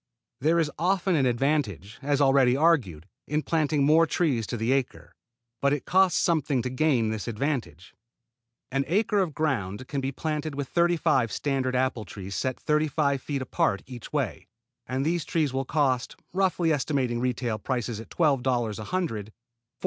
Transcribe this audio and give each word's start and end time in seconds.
There 0.39 0.57
is 0.57 0.71
often 0.79 1.15
an 1.15 1.27
advantage, 1.27 1.99
as 2.01 2.21
already 2.21 2.57
argued, 2.57 3.07
in 3.27 3.43
planting 3.43 3.83
more 3.85 4.07
trees 4.07 4.47
to 4.47 4.57
the 4.57 4.71
acre, 4.71 5.13
but 5.61 5.73
it 5.73 5.85
costs 5.85 6.19
something 6.19 6.63
to 6.63 6.71
gain 6.71 7.11
this 7.11 7.27
advantage. 7.27 7.93
An 8.71 8.83
acre 8.87 9.19
of 9.19 9.35
ground 9.35 9.87
can 9.87 10.01
be 10.01 10.11
planted 10.11 10.55
with 10.55 10.67
thirty 10.69 10.97
five 10.97 11.31
standard 11.31 11.75
apple 11.75 12.05
trees 12.05 12.33
set 12.33 12.59
thirty 12.59 12.87
five 12.87 13.21
feet 13.21 13.43
apart 13.43 13.83
each 13.85 14.11
way, 14.11 14.47
and 14.87 15.05
these 15.05 15.23
trees 15.23 15.53
will 15.53 15.65
cost, 15.65 16.15
roughly 16.33 16.73
estimating 16.73 17.19
retail 17.19 17.59
prices 17.59 17.99
at 17.99 18.09
$12 18.09 18.79
a 18.79 18.83
hundred, 18.85 19.27
$4.20. 19.27 19.31